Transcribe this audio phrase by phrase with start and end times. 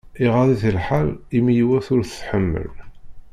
[0.23, 2.71] Iɣaḍ-it lḥal imi yiwet ur t-tḥemmel.